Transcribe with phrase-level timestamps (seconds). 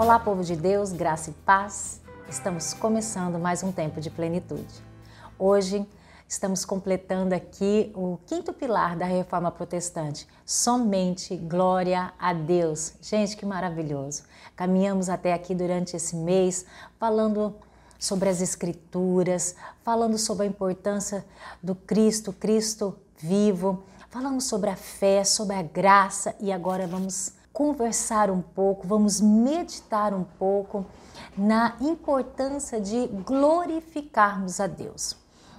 [0.00, 2.00] Olá, povo de Deus, graça e paz.
[2.26, 4.82] Estamos começando mais um tempo de plenitude.
[5.38, 5.86] Hoje
[6.26, 12.94] estamos completando aqui o quinto pilar da reforma protestante: somente glória a Deus.
[13.02, 14.22] Gente, que maravilhoso!
[14.56, 16.64] Caminhamos até aqui durante esse mês
[16.98, 17.54] falando
[17.98, 19.54] sobre as Escrituras,
[19.84, 21.26] falando sobre a importância
[21.62, 28.30] do Cristo, Cristo vivo, falando sobre a fé, sobre a graça e agora vamos conversar
[28.30, 30.86] um pouco, vamos meditar um pouco
[31.36, 35.14] na importância de glorificarmos a Deus.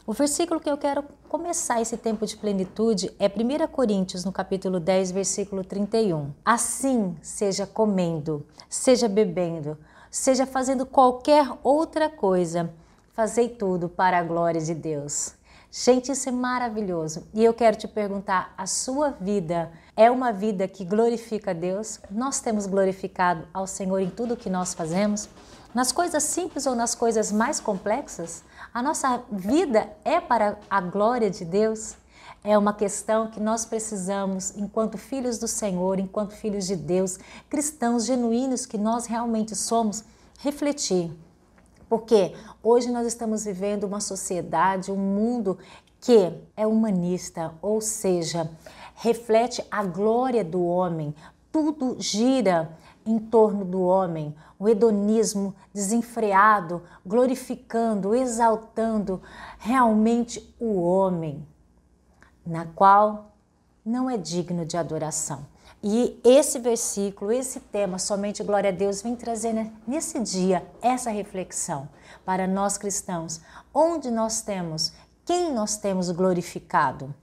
[0.08, 4.80] O versículo que eu quero começar esse tempo de plenitude é 1 Coríntios, no capítulo
[4.80, 6.32] 10, versículo 31.
[6.44, 9.78] Assim, seja comendo, seja bebendo,
[10.10, 12.74] seja fazendo qualquer outra coisa,
[13.14, 15.36] fazei tudo para a glória de Deus.
[15.74, 17.26] Gente, isso é maravilhoso.
[17.34, 21.98] E eu quero te perguntar: a sua vida é uma vida que glorifica a Deus?
[22.12, 25.30] Nós temos glorificado ao Senhor em tudo que nós fazemos?
[25.74, 28.44] Nas coisas simples ou nas coisas mais complexas?
[28.74, 31.96] A nossa vida é para a glória de Deus?
[32.44, 37.18] É uma questão que nós precisamos, enquanto filhos do Senhor, enquanto filhos de Deus,
[37.50, 40.04] cristãos genuínos que nós realmente somos,
[40.40, 41.12] refletir
[41.92, 45.58] porque hoje nós estamos vivendo uma sociedade, um mundo
[46.00, 48.50] que é humanista, ou seja,
[48.96, 51.14] reflete a glória do homem.
[51.52, 52.72] Tudo gira
[53.06, 59.22] em torno do homem, o hedonismo desenfreado, glorificando, exaltando
[59.60, 61.46] realmente o homem,
[62.46, 63.34] na qual
[63.86, 65.46] não é digno de adoração.
[65.84, 71.10] E esse versículo, esse tema, somente glória a Deus, vem trazer né, nesse dia essa
[71.10, 71.90] reflexão
[72.24, 73.42] para nós cristãos.
[73.74, 74.94] Onde nós temos,
[75.26, 77.14] quem nós temos glorificado?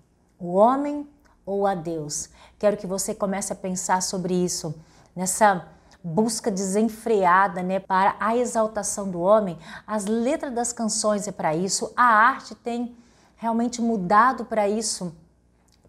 [0.40, 1.08] O homem
[1.46, 2.30] ou a Deus?
[2.58, 4.74] Quero que você comece a pensar sobre isso,
[5.14, 5.68] nessa
[6.02, 9.56] busca desenfreada né, para a exaltação do homem.
[9.86, 12.96] As letras das canções é para isso, a arte tem
[13.36, 15.14] realmente mudado para isso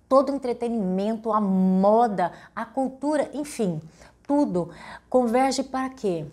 [0.10, 3.80] todo o entretenimento, a moda, a cultura, enfim,
[4.28, 4.72] tudo
[5.08, 6.26] converge para quê?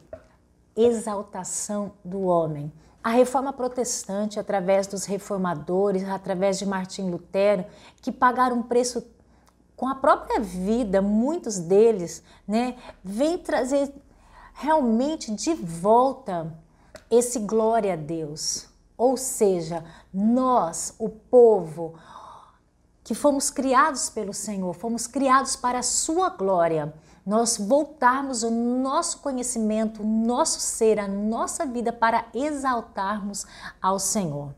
[0.75, 2.73] Exaltação do homem.
[3.05, 7.65] A reforma protestante, através dos reformadores, através de Martim Lutero,
[8.01, 9.07] que pagaram um preço
[9.77, 13.93] com a própria vida, muitos deles, né, vem trazer
[14.55, 16.53] realmente de volta
[17.11, 18.67] esse glória a Deus.
[18.97, 21.95] Ou seja, nós, o povo,
[23.07, 26.93] que fomos criados pelo Senhor, fomos criados para a sua glória.
[27.25, 33.47] Nós voltarmos o nosso conhecimento, o nosso ser, a nossa vida para exaltarmos
[33.81, 34.53] ao Senhor.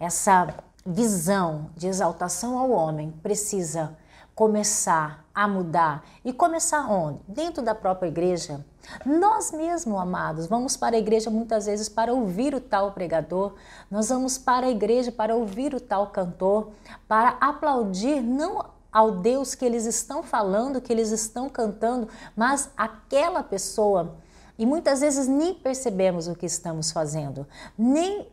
[0.00, 0.54] Essa
[0.86, 3.94] visão de exaltação ao homem precisa
[4.34, 6.04] começar a mudar.
[6.24, 7.20] E começar onde?
[7.28, 8.64] Dentro da própria igreja.
[9.04, 13.54] Nós mesmos, amados, vamos para a igreja muitas vezes para ouvir o tal pregador,
[13.90, 16.70] nós vamos para a igreja para ouvir o tal cantor,
[17.08, 23.42] para aplaudir não ao Deus que eles estão falando, que eles estão cantando, mas aquela
[23.42, 24.16] pessoa.
[24.58, 27.46] E muitas vezes nem percebemos o que estamos fazendo,
[27.76, 28.28] nem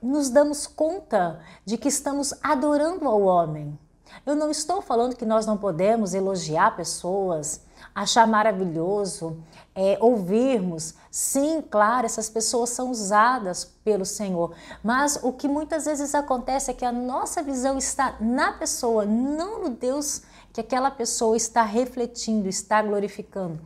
[0.00, 3.78] nos damos conta de que estamos adorando ao homem.
[4.24, 7.60] Eu não estou falando que nós não podemos elogiar pessoas,
[7.94, 9.36] achar maravilhoso,
[9.74, 10.94] é, ouvirmos.
[11.10, 16.74] Sim, claro, essas pessoas são usadas pelo Senhor, mas o que muitas vezes acontece é
[16.74, 22.48] que a nossa visão está na pessoa, não no Deus que aquela pessoa está refletindo,
[22.48, 23.60] está glorificando.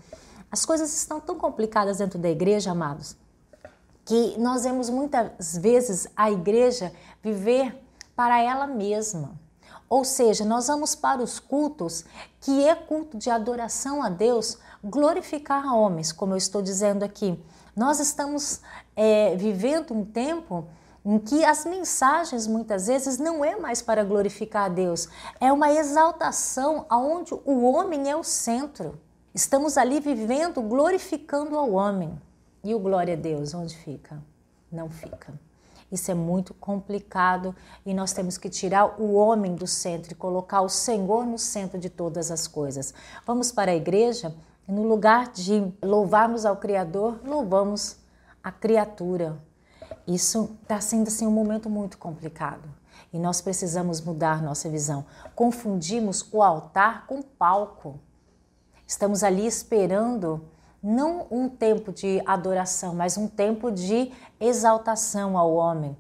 [0.51, 3.17] As coisas estão tão complicadas dentro da igreja, amados,
[4.05, 6.93] que nós vemos muitas vezes a igreja
[7.23, 7.75] viver
[8.15, 9.33] para ela mesma.
[9.93, 12.07] Ou seja, nós vamos para os cultos,
[12.41, 17.39] que é culto de adoração a Deus, glorificar a homens, como eu estou dizendo aqui.
[17.77, 18.63] Nós estamos
[18.97, 20.67] é, vivendo um tempo
[21.05, 25.71] em que as mensagens muitas vezes não é mais para glorificar a Deus, é uma
[25.71, 28.99] exaltação aonde o homem é o centro.
[29.35, 32.19] Estamos ali vivendo glorificando ao homem.
[32.65, 34.23] E o glória a Deus, onde fica?
[34.71, 35.39] Não fica.
[35.93, 37.55] Isso é muito complicado
[37.85, 41.79] e nós temos que tirar o homem do centro e colocar o Senhor no centro
[41.79, 42.95] de todas as coisas.
[43.27, 44.35] Vamos para a igreja
[44.67, 47.99] no lugar de louvarmos ao Criador, louvamos
[48.43, 49.39] a criatura.
[50.07, 52.69] Isso está sendo assim um momento muito complicado
[53.13, 55.05] e nós precisamos mudar nossa visão.
[55.35, 58.01] Confundimos o altar com o palco.
[58.87, 60.43] Estamos ali esperando
[60.83, 65.97] não um tempo de adoração, mas um tempo de exaltação ao homem.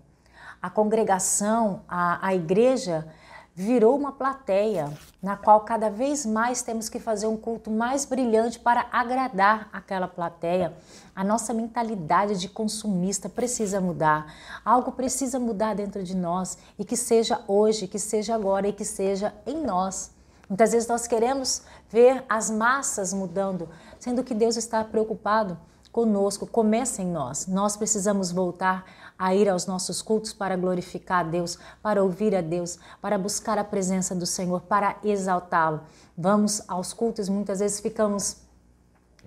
[0.60, 3.06] A congregação, a, a igreja,
[3.54, 4.90] virou uma plateia
[5.22, 10.08] na qual cada vez mais temos que fazer um culto mais brilhante para agradar aquela
[10.08, 10.72] plateia.
[11.14, 14.32] A nossa mentalidade de consumista precisa mudar.
[14.64, 18.84] Algo precisa mudar dentro de nós e que seja hoje, que seja agora e que
[18.84, 20.10] seja em nós.
[20.52, 25.56] Muitas vezes nós queremos ver as massas mudando, sendo que Deus está preocupado
[25.90, 27.46] conosco, começa em nós.
[27.46, 28.84] Nós precisamos voltar
[29.18, 33.56] a ir aos nossos cultos para glorificar a Deus, para ouvir a Deus, para buscar
[33.56, 35.80] a presença do Senhor, para exaltá-lo.
[36.14, 38.42] Vamos aos cultos, muitas vezes ficamos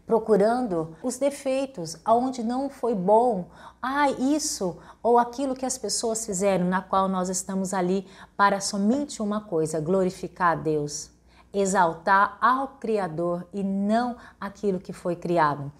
[0.05, 3.47] procurando os defeitos, aonde não foi bom,
[3.81, 8.05] ah, isso ou aquilo que as pessoas fizeram, na qual nós estamos ali
[8.37, 11.14] para somente uma coisa, glorificar a Deus,
[11.59, 15.71] exaltar ao Criador e não aquilo que foi criado.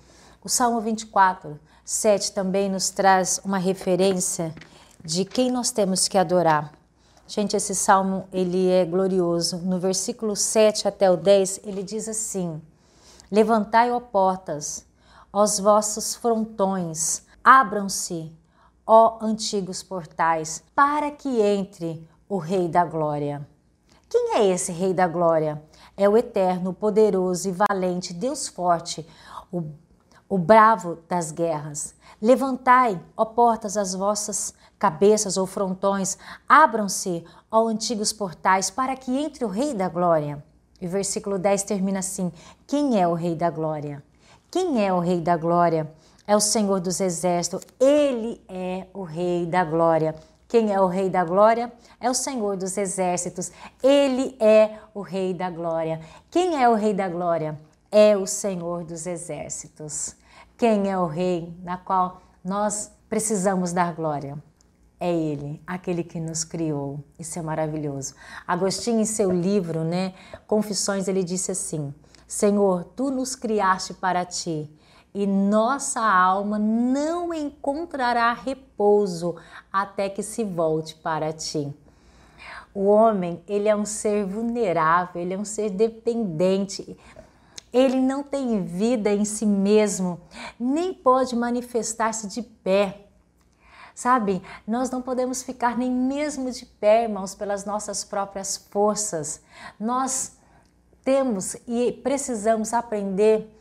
[0.44, 4.54] O Salmo 24, 7 também nos traz uma referência
[5.04, 6.72] de quem nós temos que adorar.
[7.28, 9.58] Gente, esse salmo ele é glorioso.
[9.58, 12.62] No versículo 7 até o 10, ele diz assim:
[13.32, 14.86] Levantai, ó portas,
[15.34, 18.32] os vossos frontões, abram-se,
[18.86, 23.46] ó antigos portais, para que entre o Rei da Glória.
[24.10, 25.62] Quem é esse Rei da Glória?
[25.98, 29.08] É o eterno, poderoso e valente, Deus forte,
[29.52, 29.64] o
[30.28, 31.94] o bravo das guerras.
[32.22, 36.18] Levantai, ó portas, as vossas cabeças ou frontões,
[36.48, 40.44] abram-se, ó antigos portais, para que entre o Rei da Glória.
[40.82, 42.32] E o versículo 10 termina assim:
[42.68, 44.04] Quem é o Rei da Glória?
[44.50, 45.92] Quem é o Rei da Glória?
[46.28, 50.16] É o Senhor dos Exércitos, ele é o Rei da Glória.
[50.48, 51.72] Quem é o Rei da Glória?
[52.00, 53.52] É o Senhor dos Exércitos,
[53.82, 56.00] ele é o Rei da Glória.
[56.30, 57.60] Quem é o Rei da Glória?
[57.98, 60.18] é o Senhor dos Exércitos.
[60.58, 64.38] Quem é o Rei na qual nós precisamos dar glória?
[65.00, 67.02] É Ele, aquele que nos criou.
[67.18, 68.14] Isso é maravilhoso.
[68.46, 70.14] Agostinho, em seu livro, né,
[70.46, 71.96] Confissões, ele disse assim:
[72.28, 74.70] Senhor, tu nos criaste para ti
[75.16, 79.38] e nossa alma não encontrará repouso
[79.72, 81.74] até que se volte para ti.
[82.74, 86.98] O homem, ele é um ser vulnerável, ele é um ser dependente.
[87.72, 90.20] Ele não tem vida em si mesmo,
[90.60, 93.06] nem pode manifestar-se de pé.
[93.94, 99.42] Sabe, nós não podemos ficar nem mesmo de pé, irmãos, pelas nossas próprias forças.
[99.80, 100.34] Nós
[101.06, 103.55] temos e precisamos aprender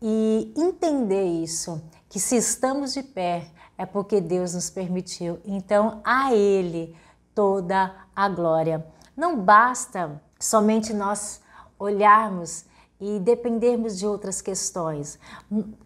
[0.00, 5.40] e entender isso, que se estamos de pé é porque Deus nos permitiu.
[5.44, 6.96] Então, a Ele
[7.34, 8.86] toda a glória.
[9.16, 11.40] Não basta somente nós
[11.78, 12.64] olharmos
[13.00, 15.18] e dependermos de outras questões.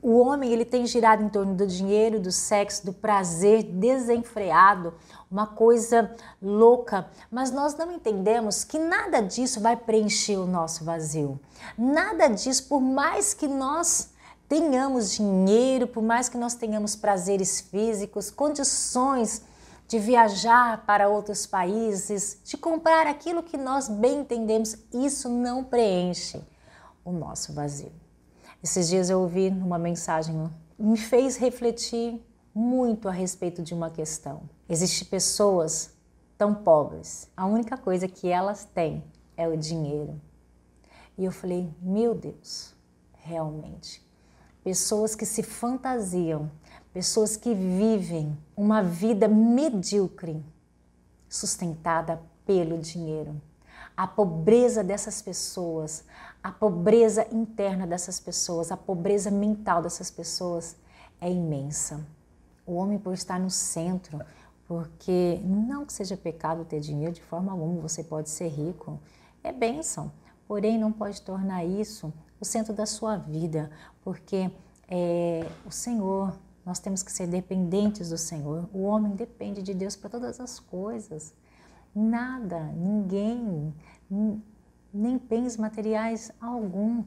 [0.03, 4.95] O homem ele tem girado em torno do dinheiro, do sexo, do prazer desenfreado,
[5.31, 11.41] uma coisa louca, mas nós não entendemos que nada disso vai preencher o nosso vazio.
[11.77, 14.11] Nada disso, por mais que nós
[14.49, 19.43] tenhamos dinheiro, por mais que nós tenhamos prazeres físicos, condições
[19.87, 26.43] de viajar para outros países, de comprar aquilo que nós bem entendemos, isso não preenche
[27.09, 27.93] o nosso vazio.
[28.63, 32.23] Esses dias eu ouvi uma mensagem, me fez refletir
[32.55, 34.43] muito a respeito de uma questão.
[34.69, 35.91] Existem pessoas
[36.37, 39.03] tão pobres, a única coisa que elas têm
[39.37, 40.21] é o dinheiro.
[41.17, 42.75] E eu falei, meu Deus,
[43.13, 44.07] realmente.
[44.63, 46.51] Pessoas que se fantasiam,
[46.93, 50.45] pessoas que vivem uma vida medíocre,
[51.29, 53.41] sustentada pelo dinheiro.
[53.99, 56.05] A pobreza dessas pessoas,
[56.41, 60.77] a pobreza interna dessas pessoas, a pobreza mental dessas pessoas
[61.21, 62.07] é imensa.
[62.65, 64.25] O homem, por estar no centro,
[64.69, 69.01] porque não que seja pecado ter dinheiro, de forma alguma você pode ser rico,
[69.43, 70.13] é bênção,
[70.47, 73.69] porém não pode tornar isso o centro da sua vida,
[74.05, 74.49] porque
[74.89, 78.69] é, o Senhor, nós temos que ser dependentes do Senhor.
[78.73, 81.35] O homem depende de Deus para todas as coisas.
[82.01, 83.75] Nada, ninguém,
[84.95, 87.03] nem bens materiais algum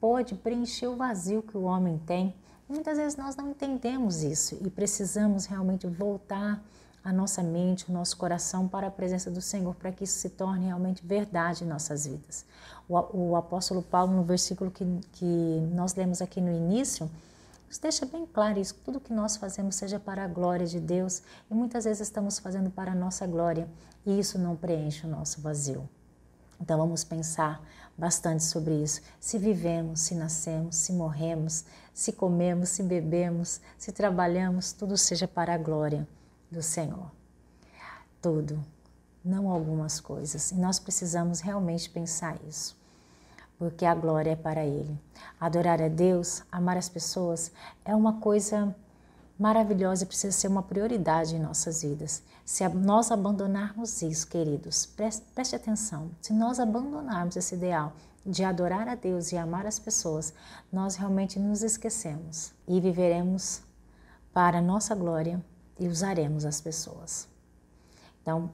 [0.00, 2.34] pode preencher o vazio que o homem tem.
[2.68, 6.60] Muitas vezes nós não entendemos isso e precisamos realmente voltar
[7.04, 10.30] a nossa mente, o nosso coração para a presença do Senhor, para que isso se
[10.30, 12.44] torne realmente verdade em nossas vidas.
[12.88, 17.08] O, o apóstolo Paulo, no versículo que, que nós lemos aqui no início,
[17.78, 21.54] deixa bem claro isso, tudo que nós fazemos seja para a glória de Deus e
[21.54, 23.68] muitas vezes estamos fazendo para a nossa glória
[24.04, 25.88] e isso não preenche o nosso vazio.
[26.60, 27.62] Então vamos pensar
[27.96, 29.00] bastante sobre isso.
[29.20, 35.54] Se vivemos, se nascemos, se morremos, se comemos, se bebemos, se trabalhamos, tudo seja para
[35.54, 36.06] a glória
[36.50, 37.10] do Senhor.
[38.20, 38.64] Tudo.
[39.24, 40.50] não algumas coisas.
[40.50, 42.76] E nós precisamos realmente pensar isso,
[43.58, 44.98] porque a glória é para Ele.
[45.40, 47.52] Adorar a Deus, amar as pessoas,
[47.84, 48.74] é uma coisa
[49.38, 52.22] maravilhosa e precisa ser uma prioridade em nossas vidas.
[52.44, 57.92] Se nós abandonarmos isso, queridos, preste, preste atenção, se nós abandonarmos esse ideal
[58.24, 60.32] de adorar a Deus e amar as pessoas,
[60.72, 63.62] nós realmente nos esquecemos e viveremos
[64.32, 65.44] para a nossa glória
[65.78, 67.28] e usaremos as pessoas.
[68.22, 68.50] Então,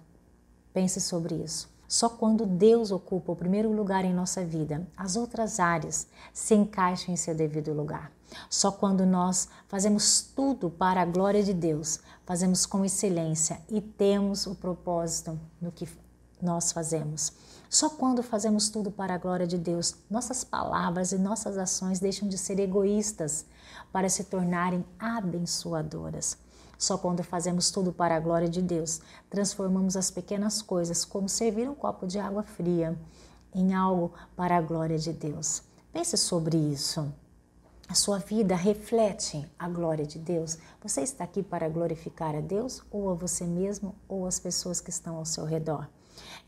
[0.72, 1.68] pense sobre isso.
[1.90, 7.12] Só quando Deus ocupa o primeiro lugar em nossa vida, as outras áreas se encaixam
[7.12, 8.12] em seu devido lugar.
[8.48, 14.46] Só quando nós fazemos tudo para a glória de Deus, fazemos com excelência e temos
[14.46, 15.88] o propósito no que
[16.40, 17.32] nós fazemos.
[17.68, 22.28] Só quando fazemos tudo para a glória de Deus, nossas palavras e nossas ações deixam
[22.28, 23.46] de ser egoístas
[23.90, 26.38] para se tornarem abençoadoras.
[26.80, 31.68] Só quando fazemos tudo para a glória de Deus, transformamos as pequenas coisas, como servir
[31.68, 32.98] um copo de água fria,
[33.54, 35.62] em algo para a glória de Deus.
[35.92, 37.12] Pense sobre isso.
[37.86, 40.56] A sua vida reflete a glória de Deus?
[40.82, 44.88] Você está aqui para glorificar a Deus ou a você mesmo ou as pessoas que
[44.88, 45.86] estão ao seu redor?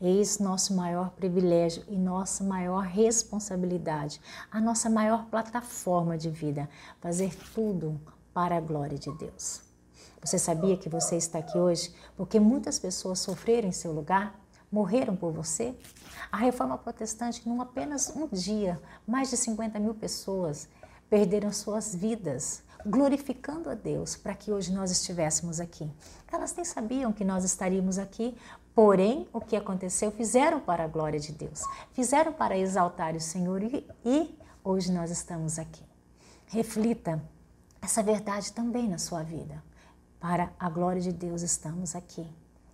[0.01, 4.19] Eis nosso maior privilégio e nossa maior responsabilidade,
[4.51, 6.67] a nossa maior plataforma de vida,
[6.99, 8.01] fazer tudo
[8.33, 9.72] para a glória de Deus.
[10.23, 14.39] Você sabia que você está aqui hoje porque muitas pessoas sofreram em seu lugar?
[14.71, 15.77] Morreram por você?
[16.31, 20.67] A reforma protestante, num apenas um dia, mais de 50 mil pessoas
[21.09, 25.91] perderam suas vidas, glorificando a Deus para que hoje nós estivéssemos aqui.
[26.31, 28.35] Elas nem sabiam que nós estaríamos aqui,
[28.73, 31.61] porém, o que aconteceu, fizeram para a glória de Deus,
[31.91, 35.83] fizeram para exaltar o Senhor e, e hoje nós estamos aqui.
[36.47, 37.21] Reflita
[37.81, 39.61] essa verdade também na sua vida.
[40.23, 42.25] Para a glória de Deus estamos aqui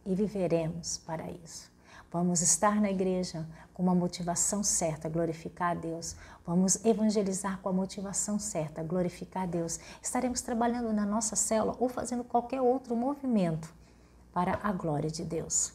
[0.06, 1.72] e viveremos para isso.
[2.12, 6.16] Vamos estar na igreja com uma motivação certa, glorificar a Deus.
[6.46, 9.80] Vamos evangelizar com a motivação certa, glorificar a Deus.
[10.00, 13.74] Estaremos trabalhando na nossa célula ou fazendo qualquer outro movimento
[14.32, 15.74] para a glória de Deus.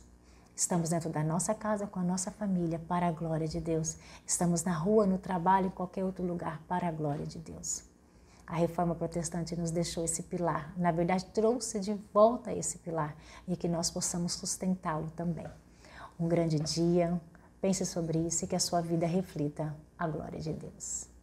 [0.55, 3.97] Estamos dentro da nossa casa com a nossa família para a glória de Deus.
[4.25, 7.94] Estamos na rua, no trabalho, em qualquer outro lugar para a glória de Deus.
[8.47, 13.17] A reforma protestante nos deixou esse pilar, na verdade, trouxe de volta esse pilar
[13.49, 15.47] e que nós possamos sustentá-lo também.
[16.21, 17.21] Um grande dia,
[17.61, 21.14] pense sobre isso e que a sua vida reflita a glória de Deus.